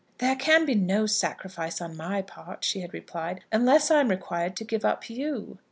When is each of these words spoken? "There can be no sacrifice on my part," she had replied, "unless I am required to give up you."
"There 0.17 0.35
can 0.35 0.65
be 0.65 0.73
no 0.73 1.05
sacrifice 1.05 1.79
on 1.79 1.95
my 1.95 2.23
part," 2.23 2.63
she 2.63 2.79
had 2.81 2.91
replied, 2.91 3.43
"unless 3.51 3.91
I 3.91 3.99
am 3.99 4.09
required 4.09 4.55
to 4.55 4.63
give 4.63 4.83
up 4.83 5.11
you." 5.11 5.59